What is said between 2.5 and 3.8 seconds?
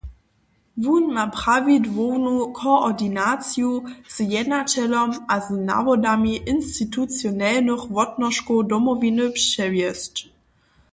koordinaciju